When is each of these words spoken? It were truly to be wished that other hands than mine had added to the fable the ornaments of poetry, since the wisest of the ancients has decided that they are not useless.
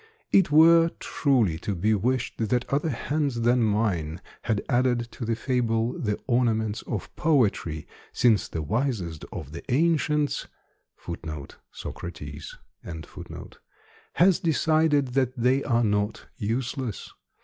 It 0.31 0.49
were 0.49 0.89
truly 0.99 1.59
to 1.59 1.75
be 1.75 1.93
wished 1.93 2.37
that 2.39 2.67
other 2.73 2.89
hands 2.89 3.41
than 3.41 3.61
mine 3.61 4.19
had 4.41 4.63
added 4.67 5.09
to 5.11 5.25
the 5.25 5.35
fable 5.35 5.93
the 5.93 6.19
ornaments 6.25 6.81
of 6.87 7.15
poetry, 7.15 7.85
since 8.11 8.47
the 8.47 8.63
wisest 8.63 9.25
of 9.31 9.51
the 9.51 9.63
ancients 9.71 10.47
has 11.05 11.59
decided 14.39 15.07
that 15.09 15.37
they 15.37 15.63
are 15.63 15.83
not 15.83 16.25
useless. 16.35 17.11